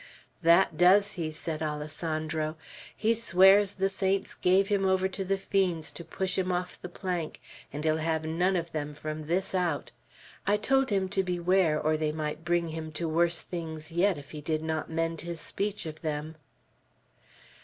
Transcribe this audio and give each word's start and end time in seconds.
"That 0.41 0.77
does 0.77 1.11
he!" 1.11 1.29
said 1.29 1.61
Alessandro. 1.61 2.55
"He 2.97 3.13
swears 3.13 3.73
the 3.73 3.87
saints 3.87 4.33
gave 4.33 4.67
him 4.67 4.83
over 4.83 5.07
to 5.07 5.23
the 5.23 5.37
fiends 5.37 5.91
to 5.91 6.03
push 6.03 6.39
him 6.39 6.51
off 6.51 6.81
the 6.81 6.89
plank, 6.89 7.39
and 7.71 7.83
he'll 7.85 7.97
have 7.97 8.25
none 8.25 8.55
of 8.55 8.71
them 8.71 8.95
from 8.95 9.27
this 9.27 9.53
out! 9.53 9.91
I 10.47 10.57
told 10.57 10.89
him 10.89 11.07
to 11.09 11.21
beware, 11.21 11.79
or 11.79 11.97
they 11.97 12.11
might 12.11 12.43
bring 12.43 12.69
him 12.69 12.91
to 12.93 13.07
worse 13.07 13.41
things 13.41 13.91
yet 13.91 14.17
if 14.17 14.31
he 14.31 14.41
did 14.41 14.63
not 14.63 14.89
mend 14.89 15.21
his 15.21 15.39
speech 15.39 15.85
of 15.85 16.01
them." 16.01 16.35